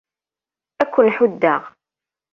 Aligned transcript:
Ad 0.81 0.87
ken-ḥuddeɣ. 0.93 1.61